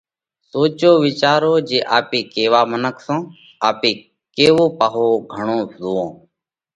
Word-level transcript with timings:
سوچو 0.49 0.91
وِيچارو 1.05 1.53
جي 1.67 1.79
آپي 1.97 2.19
ڪيوا 2.33 2.61
منک 2.71 2.97
سون؟ 3.05 3.19
آپي 3.69 3.91
ڪيوو 4.35 4.65
پاهو 4.79 5.05
گھڻو 5.33 5.59
زوئونه؟ 5.77 6.13